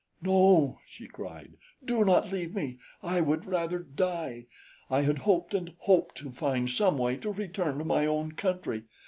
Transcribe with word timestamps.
"No," 0.19 0.79
she 0.89 1.05
cried. 1.07 1.57
"Do 1.85 2.03
not 2.03 2.31
leave 2.31 2.55
me. 2.55 2.79
I 3.03 3.21
would 3.21 3.45
rather 3.45 3.77
die. 3.77 4.47
I 4.89 5.01
had 5.01 5.19
hoped 5.19 5.53
and 5.53 5.73
hoped 5.77 6.17
to 6.17 6.31
find 6.31 6.67
some 6.71 6.97
way 6.97 7.17
to 7.17 7.31
return 7.31 7.77
to 7.77 7.85
my 7.85 8.07
own 8.07 8.31
country. 8.31 8.85